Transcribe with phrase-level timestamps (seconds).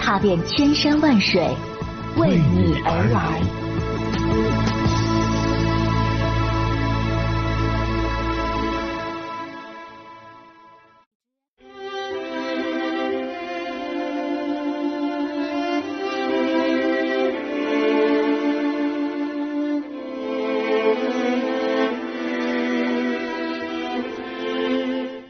[0.00, 1.40] 踏遍千山万水，
[2.16, 3.40] 为你而来。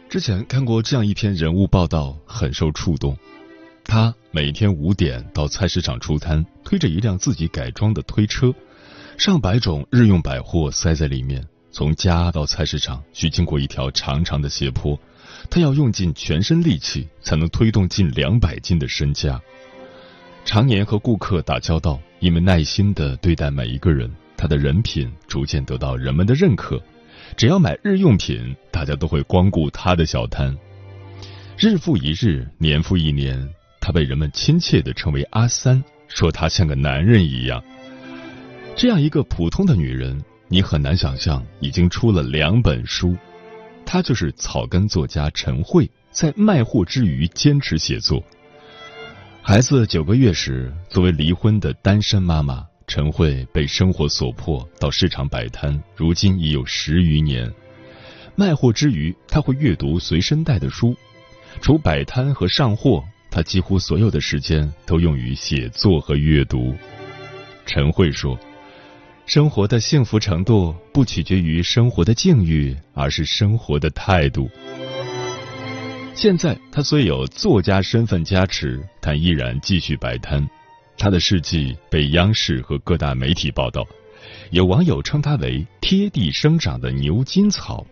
[0.09, 3.17] 之前看过这样一篇人物报道，很受触动。
[3.85, 8.55] 他每天五点到菜市场出摊，推着一辆自己改装的推车，
[9.19, 11.45] 上百种日用百货塞在里面。
[11.73, 14.99] 从家到菜市场需经过一条长长的斜坡，
[15.49, 19.41] 他要用尽全身力气才能推动近两百斤的身家。
[20.45, 26.81] 常年和顾客打交道，因为耐心的对待每一个人，他的人品逐渐得到人们的认可。
[27.37, 30.57] 只要买日用品，大家都会光顾他的小摊。
[31.57, 33.49] 日复一日，年复一年，
[33.91, 37.63] 被人们亲切的称为阿三，说他像个男人一样。
[38.77, 43.17] 这样一个普通的女人，你很难想象已经出了两本书。
[43.85, 48.23] 她就是草根作家陈慧，在卖货之余坚持写作。
[49.43, 52.67] 孩子九个月时，作为离婚的单身妈妈。
[52.87, 57.49] 陈慧被生活所迫到市场摆摊，如今已有十余年。
[58.35, 60.97] 卖货之余，他会阅读随身带的书。
[61.61, 66.75] 除摆摊和上货，他几乎所有的时间都用于写作和阅读。
[67.65, 68.39] 陈慧说
[69.25, 74.51] ：“生活的幸福程度不取决于生活的境遇，而是生活的态度。”
[76.13, 80.47] 现在，他虽有作家身份加持，但依然继续摆摊。
[80.99, 83.87] 他的事迹被央视和各大媒体报道，
[84.51, 87.87] 有网友称他为“贴地生长的牛筋草”。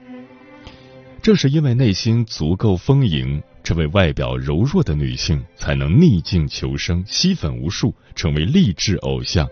[1.23, 9.47] 正是因为内心足够丰盈，这位外表柔弱的女性才能逆境求生，吸粉无数，成为励志偶像。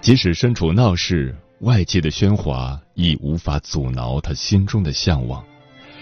[0.00, 5.44] 即使身处闹市，外界的喧哗亦无法阻挠她心中的向往。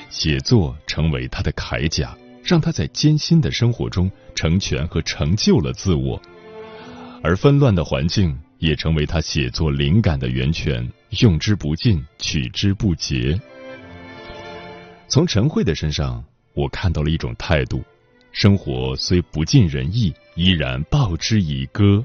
[0.09, 2.17] 写作成为她的铠甲。
[2.45, 6.23] 让他在艰辛的生活中成全和成就了自我，
[7.25, 10.89] 而纷乱的环境也成为他写作灵感的源泉，
[11.21, 13.41] 用之不尽，取之不竭。
[15.09, 16.23] 从陈慧的身上，
[16.55, 17.83] 我看到了一种态度：
[18.33, 22.05] 生活虽不尽人意，依然报之以歌。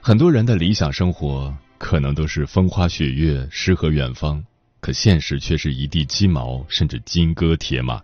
[0.00, 4.42] 很多人的理想生活，可能都是风花雪月、诗和远方。
[4.80, 8.00] 可现实却是一地鸡毛，甚至金戈铁马。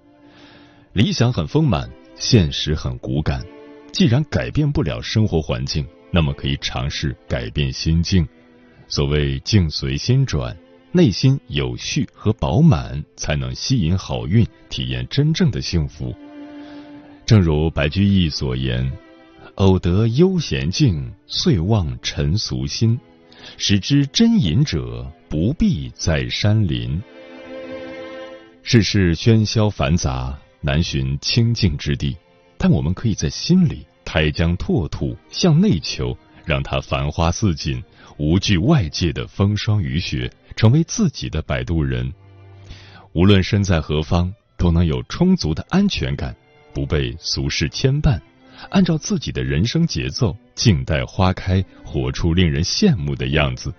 [0.92, 3.42] 理想很丰满，现实很骨感。
[3.92, 8.28] 既然改变不了生活环境，那么可以尝试改变心境。
[8.88, 10.54] 所谓境随心转，
[10.96, 16.14] 内心有序和饱满，才能吸引好运，体验真正的幸福。
[17.26, 18.90] 正如白居易所言
[19.56, 22.98] ：“偶得悠闲境，遂忘尘俗心。
[23.58, 27.02] 使之真隐者。”不必在山林，
[28.62, 32.16] 世事喧嚣繁杂，难寻清静之地。
[32.56, 37.82] 但我们可以在心里开疆拓土，向内求，让它繁花似锦，
[38.18, 42.12] 无惧外界的风霜雨雪，成为自己的摆渡人。
[43.12, 46.34] 无论身在何方，都能有充足的安全感，
[46.74, 48.18] 不被俗事牵绊，
[48.70, 53.72] 按照自己的人生节奏，静待花开，活出令人羡慕的样子。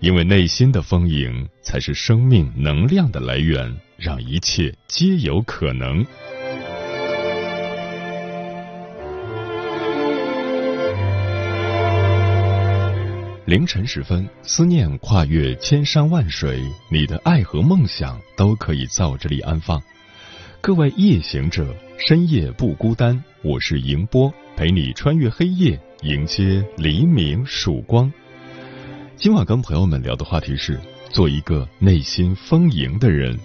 [0.00, 6.04] 因为内心的丰盈才是生命能量的来源，让一切皆有可能。
[13.46, 16.58] 凌晨时分，思念跨越千山万水，
[16.90, 19.82] 你的爱和梦想都可以在我这里安放。
[20.62, 28.10] 各位夜行者，深夜不孤单，我是迎波，陪你穿越黑夜，迎接黎明曙光。
[29.14, 30.80] 今晚跟朋友们聊的话题是
[31.10, 33.38] 做一个内心丰盈的人。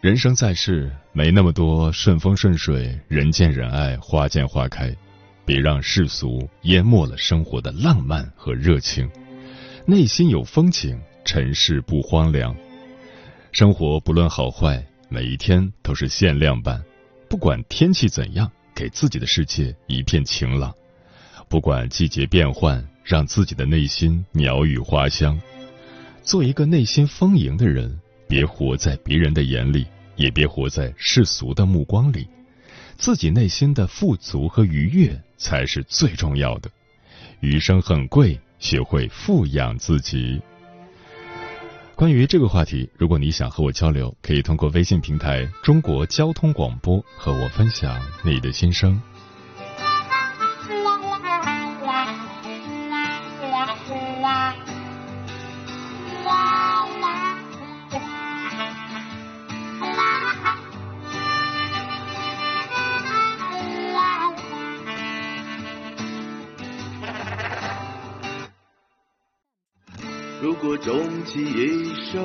[0.00, 4.96] 人生在世，没那么多顺风顺水、人见人爱、花见花开，
[5.46, 9.08] 别让世俗淹没了生活的浪漫和热情。
[9.86, 12.54] 内心有风景，尘世不荒凉。
[13.52, 16.82] 生活不论好坏，每一天都是限量版，
[17.28, 20.72] 不管天气怎样，给自己的世界一片晴朗；
[21.48, 25.40] 不管季节变换，让自己的内心鸟语花香。
[26.22, 27.98] 做一个内心丰盈的人，
[28.28, 32.26] 别活在别人的眼里，也别活在世俗的目光里。
[32.98, 36.70] 自己内心的富足和愉悦才是最重要的。
[37.40, 40.40] 余生很贵，学会富养自己。
[41.94, 49.00] 关于这个话题，如果你想和我交流，可以通过微信平台“中国交通广播”和我分享你的心声。
[70.42, 70.94] 如果终
[71.24, 72.20] 其一生，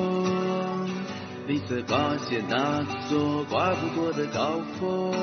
[1.48, 5.14] 你才发现那座跨不过的高峰，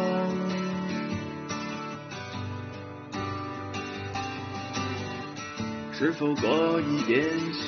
[5.91, 7.67] 是否过一变身，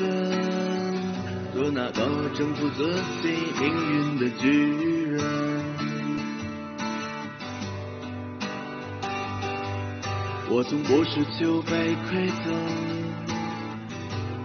[1.53, 2.91] 做那个征服自
[3.21, 3.29] 己
[3.59, 5.21] 命运的巨人？
[10.49, 12.51] 我从不是求被馈赠。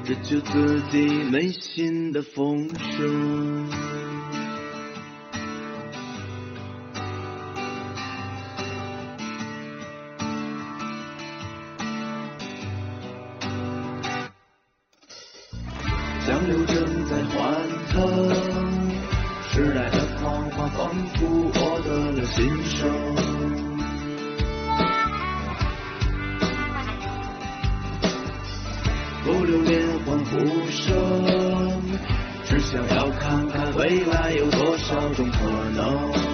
[0.08, 3.68] 这就自己内心的丰盛。
[16.24, 17.98] 江流正在欢腾，
[19.50, 23.75] 时代的狂欢仿佛获得了新生。
[35.14, 35.38] 种可
[35.70, 36.25] 能。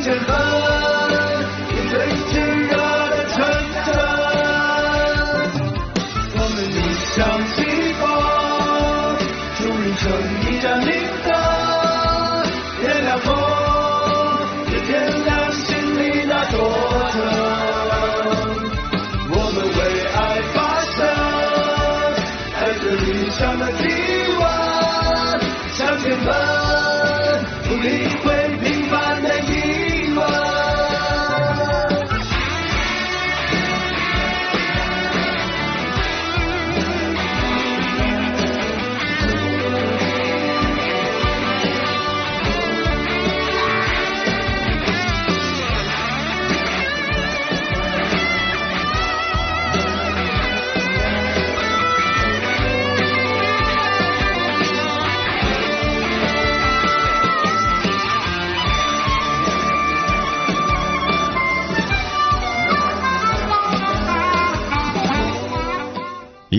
[0.00, 0.39] 强，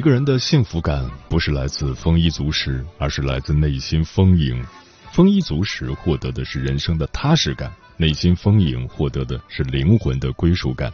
[0.02, 4.66] 一个人的幸福感不是来自丰衣足食，而是来自内心丰盈。
[5.12, 10.92] 丰衣足食获得的是人生的踏实感，内心丰盈获得的是灵魂的归属感。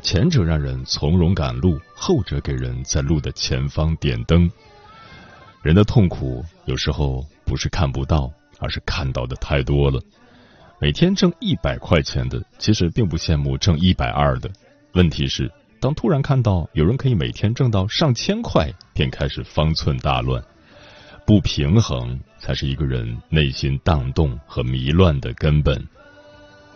[0.00, 4.48] 前者让人从容赶路，后者给人在路的前方点灯。
[5.60, 10.00] 人的痛苦有时候不是看不到，而是看到的太多了。
[10.80, 14.48] 每天挣一百块钱的，其实并不羡慕挣一百二的。
[14.92, 15.50] 问题是。
[15.80, 20.42] 当突然看到有人可以每天挣到上千块，便开始方寸大乱。
[21.26, 25.84] 不平衡才是一个人内心荡动和迷乱的根本。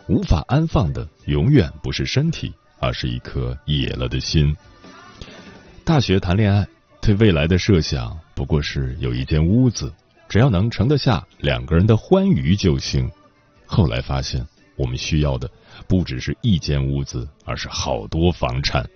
[0.08, 4.56] 无法安放的永远不是身体，而是一颗野了的心。
[5.84, 6.66] 大学谈恋爱，
[7.00, 9.92] 对未来的设想不过是有一间屋子，
[10.28, 13.08] 只要能盛得下两个人的欢愉就行。
[13.66, 14.44] 后来发现，
[14.76, 15.48] 我们需要的
[15.86, 18.88] 不只是一间屋子，而是好多房产。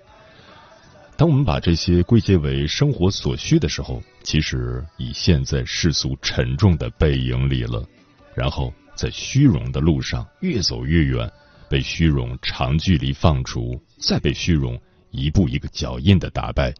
[1.16, 7.86] 当我们把这些归结为生活所需的时候，其实已陷在世俗沉重的背影里了。
[8.34, 11.30] 然后在虚荣的路上越走越远，
[11.68, 14.76] 被虚荣长距离放逐，再被虚荣
[15.12, 16.74] 一步一个脚印的打败。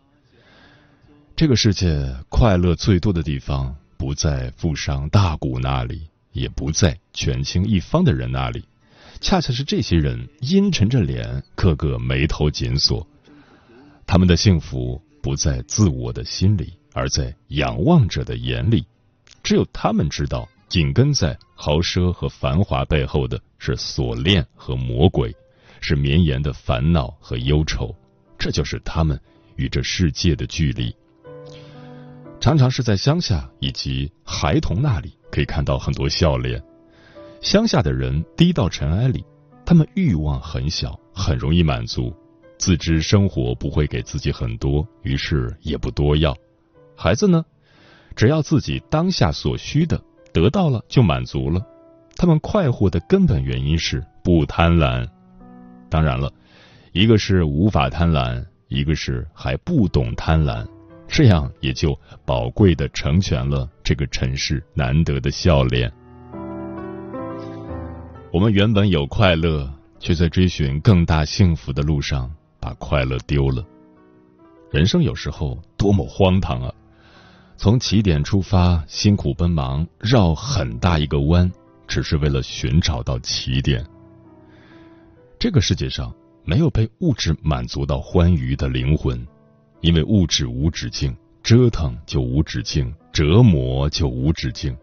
[1.37, 8.64] 这个世界快乐最多的地方，不在富商大贾那里，也不在权倾一方的人那里，
[9.21, 13.06] 恰恰是这些人阴沉着脸，个个眉头紧锁。
[14.06, 18.85] 他们的幸福不在自我的心里，而在仰望者的眼里。
[19.42, 25.35] 只有他们知道，紧跟在豪奢和繁华背后的是锁链和魔鬼，
[25.80, 27.94] 是绵延的烦恼和忧愁。
[28.38, 29.18] 这就是他们
[29.56, 30.94] 与这世界的距离。
[32.40, 36.62] 常常是在乡下以及孩童那里，可以看到很多笑脸。
[37.45, 39.23] 乡下的人低到尘埃里，
[39.67, 42.11] 他们欲望很小，很容易满足。
[42.57, 46.35] 自知生活不会给自己很多，于是也不多要。
[46.97, 47.45] 孩子呢，
[48.17, 51.61] 只要自己当下所需的得到了就满足了。
[52.17, 55.07] 他们快活的根本原因是不贪婪。
[55.91, 56.33] 当然了，
[56.93, 60.67] 一个是无法贪婪，一个是还不懂贪婪，
[61.07, 65.93] 这样也就宝贵的成全了这个尘世难得的笑脸。
[68.35, 72.29] 我们原本有快乐，却在追寻更大幸福的路上。
[72.59, 73.64] 把快乐丢了，
[74.73, 76.75] 人生有时候多么荒唐啊！
[77.57, 81.49] 从起点出发，辛苦奔忙，绕很大一个弯，
[81.87, 83.87] 只是为了寻找到起点。
[85.38, 86.12] 这个世界上
[86.45, 89.25] 没有被物质满足到欢愉的灵魂，
[89.81, 94.76] 因为物质无止境，折腾就无止境，折磨就无止境。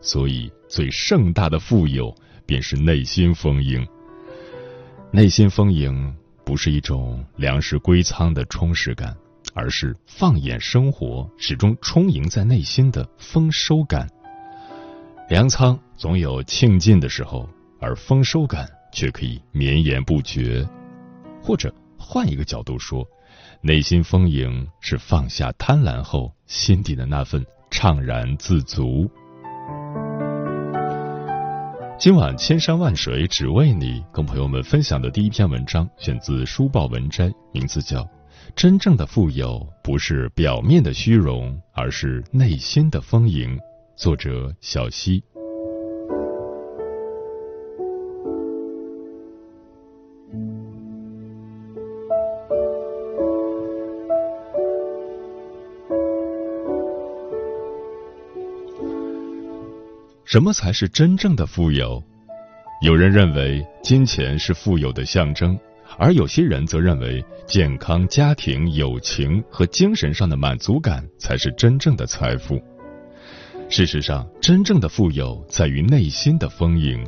[0.00, 2.12] 所以，最盛大的富有
[2.46, 3.86] 便是内心丰盈。
[5.10, 6.14] 内心丰盈。
[6.44, 9.12] 不是一种粮食归仓的充实感，
[9.52, 14.08] 而是放眼生活始终充盈在内心的丰收感。
[15.28, 17.48] 粮仓总有庆尽的时候，
[17.80, 20.64] 而丰收感却可以绵延不绝。
[21.42, 23.04] 或者换一个角度说，
[23.60, 29.10] 内心丰盈是放下贪婪后心底的那份怅然自足。
[31.98, 38.02] 今晚千山万水只为你，跟朋友们分享的第一篇文章选自书报文摘，名字叫
[38.54, 43.56] 《真正的富有不是表面的虚荣，而是内心的丰盈》，
[43.96, 45.24] 作者小溪。
[60.26, 62.02] 什么才是真正的富有？
[62.82, 65.56] 有人认为金钱是富有的象征，
[65.96, 72.60] 而有些人则认为健康、家庭、友情和精神上的满足感才是真正的财富。
[73.68, 77.06] 事实上，真正的富有在于内心的丰盈，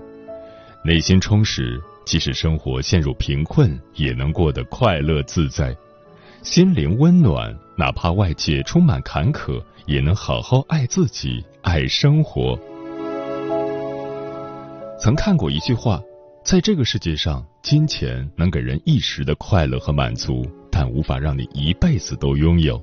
[0.85, 5.73] 内心充实，即使生活陷入贫困，也能过得快乐自在；
[6.45, 12.57] 心灵温暖，哪怕外界充满坎坷，也能好好爱自己，爱生活。
[15.01, 16.03] 曾看过一句话，
[16.43, 22.83] 在这个世界上，金钱能给人一时的快乐和满足，但无法让你一辈子都拥有。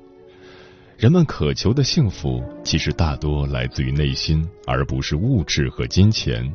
[0.98, 6.50] 人们渴求的幸福，其实大多来自于内心，而不是物质和金钱。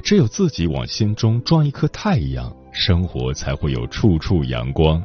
[0.00, 5.02] 只有自己往心中装一颗太阳，生活才会有处处阳光。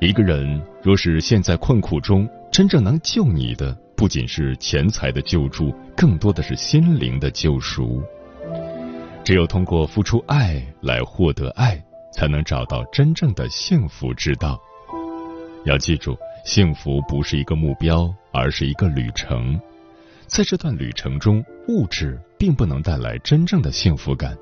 [0.00, 8.02] 一个人若是陷在困苦中，真正能救你的，不仅是钱财的救助，更多的是心灵的救赎。
[9.24, 14.60] 只有通过付出爱来获得爱，才能找到真正的幸福之道。
[15.64, 16.14] 要记住，
[16.44, 19.58] 幸福不是一个目标，而是一个旅程。
[20.26, 24.36] 在这段旅程中，物质并不能带来真正的幸福感。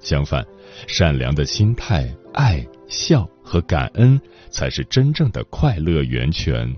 [0.00, 0.42] 相反，
[0.86, 6.74] 善良的心态、爱、笑和感恩，才是真正的快乐源泉。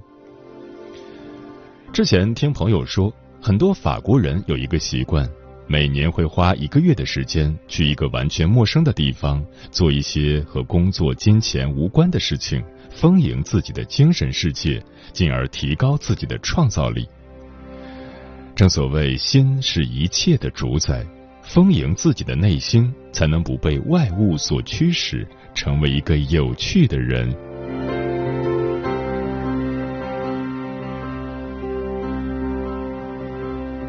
[1.93, 5.29] 之前听朋友说，很多法国人有一个习惯。
[5.67, 17.09] 每年会花一个月的时间去一个完全陌生的地方，做一些和工作、金钱无关的事情，丰盈自己的精神世界，进而提高自己的创造力。
[18.55, 21.05] 正所谓，心是一切的主宰，
[21.43, 27.35] 丰盈自己的内心，才能不被外物所驱使，成为一个有趣的人。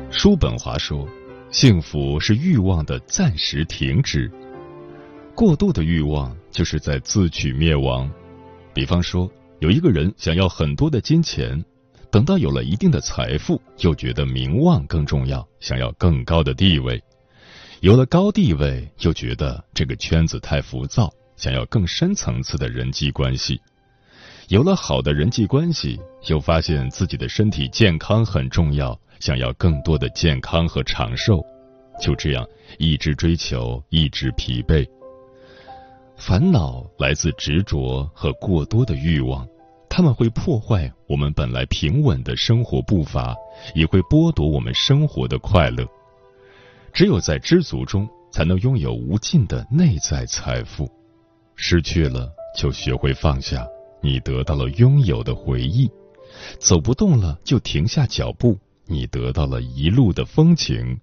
[0.09, 1.05] 叔本华说。
[1.55, 4.29] 幸福是欲望的暂时停止，
[5.33, 8.11] 过度的欲望就是在自取灭亡。
[8.73, 11.63] 比方说，有一个人想要很多的金钱，
[12.11, 17.01] 等到有了一定的财富，又觉得名望更重要，想要更高的地位，
[17.79, 23.55] 有了高地位，又觉得这个圈子太浮躁，想要更深层次的人际关系；
[24.49, 25.97] 有了好的人际关系，
[26.27, 31.43] 又发现自己的身体健康很重要，想要更多的健康和长寿。
[32.01, 32.45] 就这样，
[32.77, 34.85] 一直追求，一直疲惫。
[36.17, 39.47] 烦恼来自执着和过多的欲望，
[39.89, 43.35] 他们会破坏我们本来平稳的生活步伐，
[43.73, 45.85] 也会剥夺我们生活的快乐。
[46.93, 50.89] 只有在知足中，才能拥有无尽的内在财富。
[51.55, 53.65] 失去了，就学会放下，
[54.01, 55.89] 你得到了拥有的回忆；
[56.59, 58.57] 走不动了，就停下脚步，
[58.87, 60.99] 你得到了一路的风情。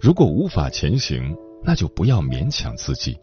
[0.00, 3.18] 如果无法前行，那就不要勉强自己。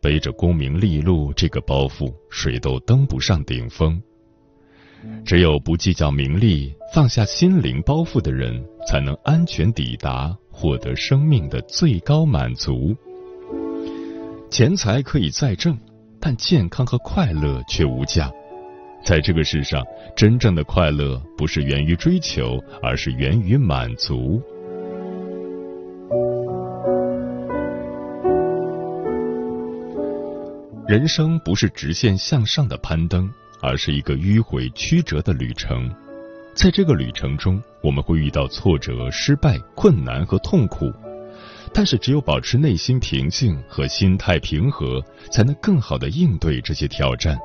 [0.00, 4.00] 背着功名利禄这个包袱，谁都登不上顶峰。
[5.24, 12.96] 只有不计较名利、放下心灵包袱的人，才能安全抵达，获得生命的最高满足。
[14.50, 15.78] 钱财可以再挣，
[16.20, 18.32] 但健康和快乐却无价。
[19.04, 19.84] 在这个世上，
[20.16, 24.42] 真正的快乐不是源于追求，而是源于满足。
[30.88, 33.28] 人生不是直线向上的攀登，
[33.60, 35.92] 而是一个迂回曲折的旅程。
[36.54, 40.90] 在这个旅程中，我们会遇到挫折、失败、困难和痛苦，
[41.72, 47.36] 但是只有保持内心平静和心态平和，才能更好的应对这些挑战。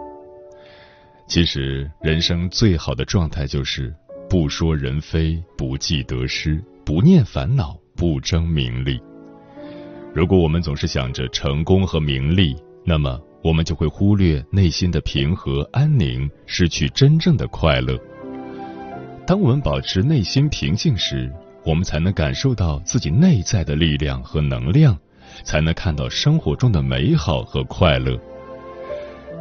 [1.34, 3.96] 其实，人生最好的状态就是
[4.30, 9.00] 不说人非，不计得失，不念烦恼，不争名利。
[10.14, 12.54] 如果我们总是想着成功和名利，
[12.86, 13.18] 那么。
[13.44, 17.98] 我们就会忽略内心的平和安宁，失去真正的快乐。
[19.26, 21.32] 当我们保持内心平静时，
[21.64, 24.96] 我们才能感受到自己内在的力量和能量，
[25.44, 28.20] 才能看到生活中的美好和快乐。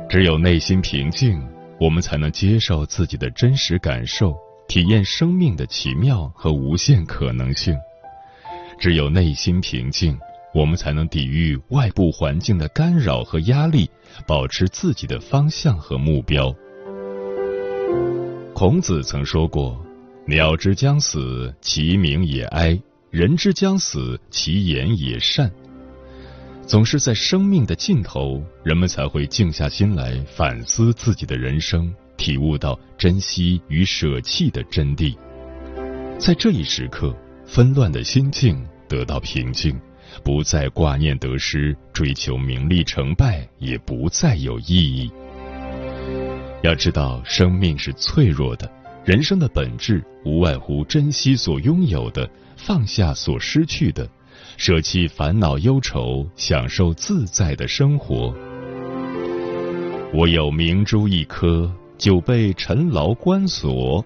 [0.08, 1.42] 只有内心平静，
[1.80, 4.36] 我们才能接受自己的真实感受，
[4.68, 7.74] 体验生命的奇妙和无限可能性。
[8.78, 10.16] 只有内心平静。
[10.52, 13.88] 我们才能抵御外部环境的干扰和压力，
[14.26, 16.52] 保持自己的方向和目标。
[18.52, 19.80] 孔子曾说过
[20.26, 22.76] ：“鸟之将死，其鸣也哀；
[23.10, 25.48] 人之将死，其言也善。”
[26.70, 35.16] 总是在生命的尽头，人们才会静下心来反思自己的人生，体悟到珍惜与舍弃的真谛。
[36.16, 37.12] 在这一时刻，
[37.44, 39.76] 纷乱的心境得到平静。
[40.22, 45.10] 不再挂念得失，追求名利成败也不再有意义。
[46.62, 48.70] 要知道，生命是脆弱的，
[49.04, 54.08] 人生的本质无外乎珍惜所拥有的，放下所失去的，
[54.60, 58.30] 舍弃烦恼忧愁，享受自在的生活。
[60.12, 64.04] 我有明珠一颗，久被尘劳关锁。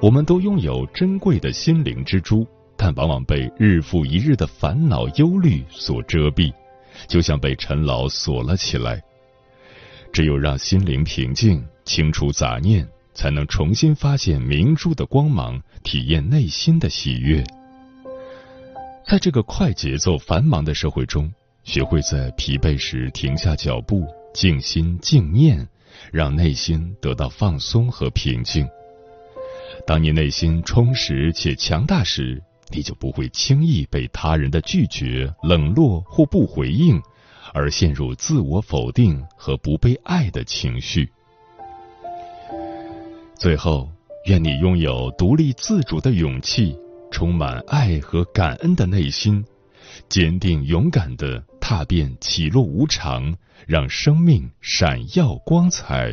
[0.00, 2.44] 我们都拥有珍贵的心灵之珠。
[2.76, 6.52] 但往往被日复一日的烦恼忧虑所遮蔽，
[7.06, 9.00] 就像被尘劳锁了起来。
[10.12, 17.44] 只有让心灵平静，清除杂念，才能重新发现明珠的光芒，体验内心的喜悦。
[19.06, 21.30] 在这个快节奏、繁忙的社会中，
[21.64, 25.68] 学会在疲惫时停下脚步，静心静念，
[26.10, 28.66] 让内心得到放松和平静。
[29.86, 36.98] 当你内心充实且强大时，你就不会轻易被他人的拒绝、冷落或不回应，
[37.52, 41.06] 而陷入自我否定和不被爱的情绪。
[43.36, 43.90] 最后，
[44.26, 46.74] 愿你拥有独立自主的勇气，
[47.12, 49.44] 充满爱和感恩的内心，
[50.08, 53.36] 坚定勇敢的踏遍起落无常，
[53.68, 56.12] 让生命闪耀光彩。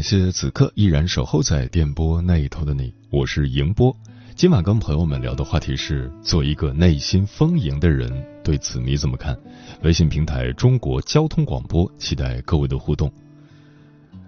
[0.00, 3.94] 感谢此刻依然守候在电波那一头的你，我是迎波。
[4.34, 8.10] 今晚跟朋友们聊的话题是做一个内心丰盈的人，
[8.42, 9.38] 对此你怎么看？
[9.82, 13.12] 微信平台中国交通广播，期待各位的互动。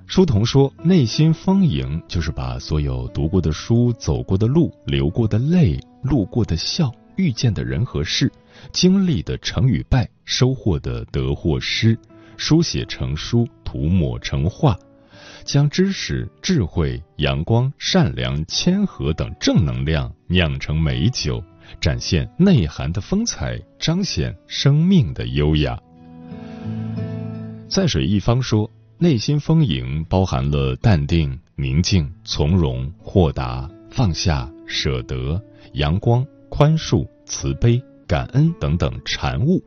[0.06, 8.30] 书童说，内心丰盈就是把所有读过的书、走过的路、流过的泪、路过的笑、遇见的人和事、
[8.72, 11.98] 经历的成与败、收获的得或失，
[12.36, 14.78] 书写成书，涂抹成画。
[15.44, 21.42] 将知识、智慧、阳光、善良、谦和等正能量酿成美酒，
[21.80, 25.78] 展现内涵的风采，彰显生命的优雅。
[27.68, 39.62] 在水一方说，内心丰盈包含了淡定、宁静、从容、豁达、放下、舍得、阳光、宽恕、慈悲、感恩等等禅悟，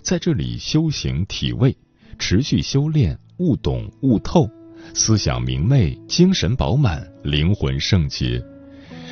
[0.00, 1.76] 在这里修行体味，
[2.18, 4.48] 持续修炼，悟懂悟透。
[4.94, 8.42] 思想明媚，精神饱满，灵魂圣洁，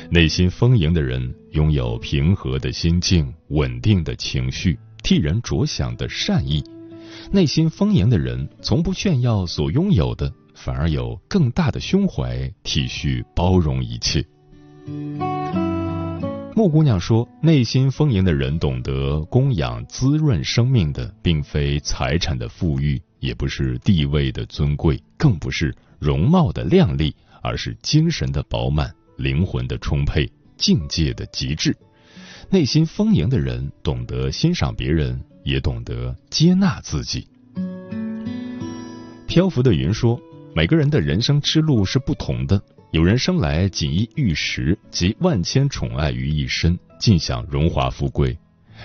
[0.09, 6.63] 内心丰盈的人拥有平和的心境、稳定的情绪、替人着想的善意。
[7.31, 14.25] 内心丰盈的人从不炫耀所拥有的，反而有更大的胸怀，体恤包容一切。
[16.59, 31.73] 木姑娘说：“内心丰盈的人懂得供养、滋润生命的，并非财产的富裕，也不是地位的尊贵，更不是容貌的靓丽，而是精神的饱满、灵魂的充沛、境界的极致。
[32.49, 37.25] 内心丰盈的人懂得欣赏别人，也懂得接纳自己。”
[39.27, 40.19] 漂浮的云说
[40.53, 48.35] ：“每个人的人生之路是不同的。”有人生来锦衣玉食，集万千宠爱于一身，尽享荣华富贵；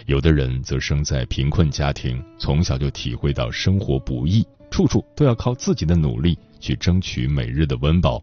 [0.05, 8.23] 有的人则生在贫困家庭，从小就体会到生活不易，处处都要靠自己的努力去争取每日的温饱。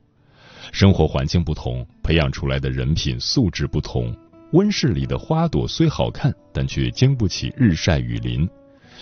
[0.72, 4.16] 生活环境不同，培养出来的人品素质不同。
[4.52, 8.48] 温室里的花朵虽好看，但却经不起日晒雨淋。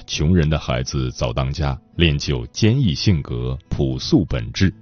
[0.07, 4.73] 穷人的孩子早当家，练就坚毅性格、朴素本质。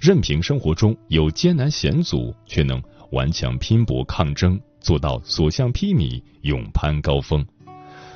[0.00, 7.46] 任凭生活中有艰难险阻，却能顽强拼搏抗争，做到所向披靡，勇攀高峰。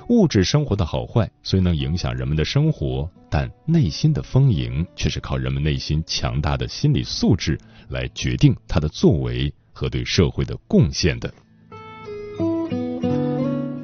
[0.09, 7.59] 物质生活的好坏虽能影响人们的生活，但内心的丰盈却是靠人们内心强大的心理素质
[7.91, 11.33] 来决定他的作为和对社会的贡献的。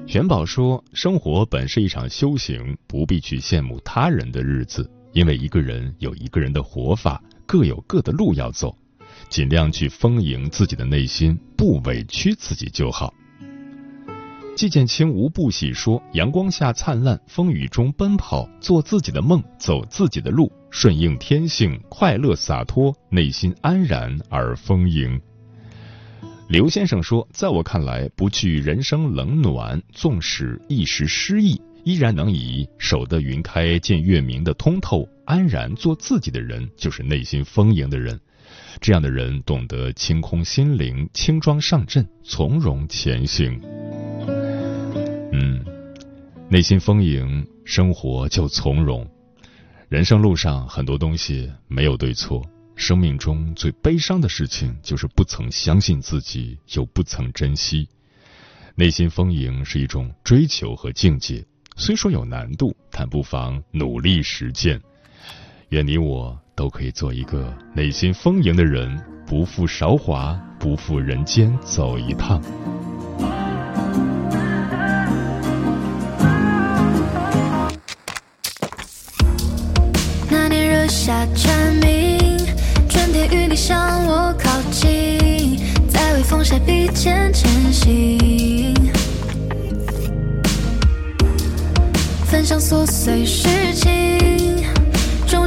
[0.06, 8.76] 玄宝说：“生活本是一场修行，不必去羡慕他人的日子，因为一个人有一个人的活法。”各有各的路要走，
[9.28, 13.12] 尽量去丰盈自己的内心，不委屈自己就好。
[14.54, 25.20] 季建清无不喜说：“阳光下灿烂，风雨中奔跑，做自己的梦，走自己的路，顺应天性，快乐洒脱，内心安然而丰盈。”
[26.48, 38.18] 刘先生说：“在我看来，不惧人生冷暖，纵使一时失意。”依然能以守得云开见月明的通透，安然做自己的人，就是内心丰盈的人。
[38.80, 43.60] 这样的人懂得清空心灵，轻装上阵，从容前行。
[45.32, 45.64] 嗯，
[46.48, 49.08] 内心丰盈，生活就从容。
[49.88, 57.88] 人生路上很多东西没有对错，生命中最悲伤的事情就是不曾相信自己，又不曾珍惜。
[58.74, 61.46] 内心丰盈是一种追求和境界。
[61.76, 64.80] 虽说有难度，但不妨努力实践。
[65.70, 72.42] 愿你我都可以做一个内心丰盈的人，不负韶华，不负人间走一趟。
[80.28, 82.36] 那年热夏蝉鸣，
[82.88, 85.56] 春天与你向我靠近，
[85.88, 88.74] 在微风下笔尖前行。
[92.24, 94.29] 分享琐碎事情，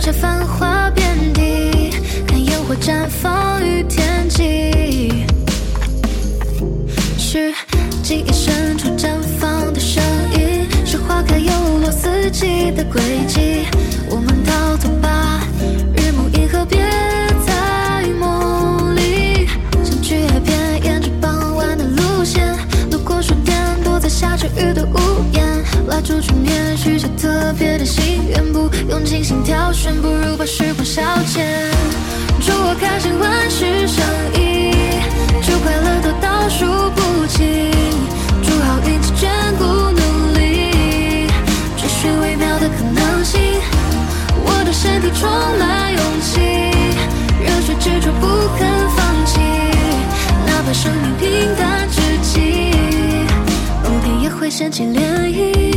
[0.04, 1.90] 下繁华遍地，
[2.28, 5.24] 看烟火绽放于天际。
[7.18, 7.54] 是
[8.04, 13.66] 记忆深处绽放的声音，是花开又落四季的轨迹。
[14.10, 15.40] 我们逃走吧，
[15.96, 16.80] 日暮银河别
[17.46, 19.48] 在梦里，
[19.86, 22.54] 想去海边，沿着傍晚的路线，
[22.92, 24.98] 路过书店，躲在下着雨的屋
[26.14, 31.42] 出去面许下特别的心愿，不用精心挑选，不如把时光消遣。
[32.40, 34.06] 祝我开心，万事胜
[34.38, 34.72] 意，
[35.42, 37.72] 祝快乐多倒数不清，
[38.44, 41.28] 祝好运气眷顾努力，
[41.78, 43.42] 追寻微妙的可能性。
[44.46, 46.42] 我的身体充满勇气，
[47.42, 48.28] 热血执着不
[48.60, 49.40] 肯放弃，
[50.46, 52.72] 哪怕生命平淡至极，
[53.84, 55.00] 某天也会掀起涟
[55.32, 55.74] 漪。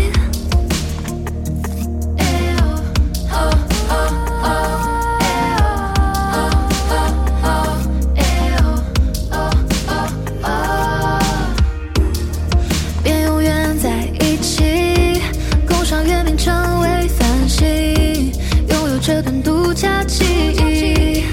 [19.43, 21.25] 独家记忆，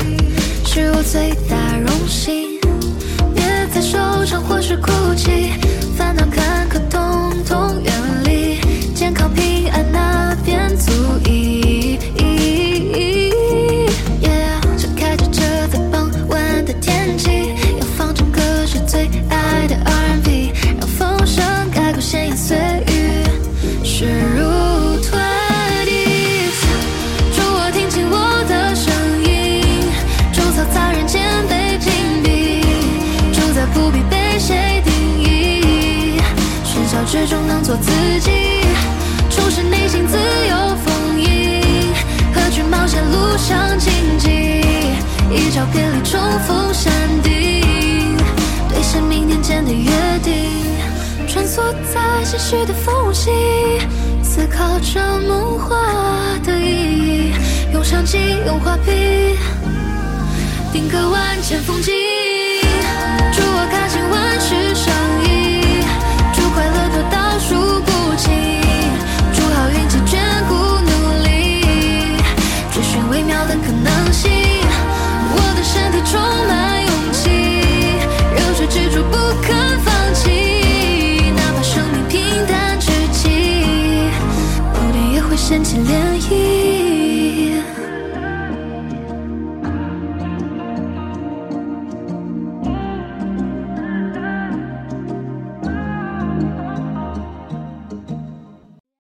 [0.66, 2.60] 是我最大荣幸。
[3.34, 5.54] 别再受伤或是哭泣，
[5.98, 7.94] 烦恼坎坷统统远
[8.26, 8.60] 离，
[8.94, 9.63] 健康平
[37.74, 38.30] 做自己，
[39.32, 41.60] 重拾内心自由丰盈，
[42.32, 44.30] 何惧冒险路上荆棘，
[45.32, 48.16] 一朝别离重逢山顶，
[48.70, 49.90] 兑现明天间的约
[50.22, 50.52] 定，
[51.28, 53.32] 穿梭在些许的缝隙，
[54.22, 55.76] 思考着梦话
[56.46, 57.34] 的意义，
[57.74, 59.36] 用相机，用画笔，
[60.72, 62.13] 定格万千风景。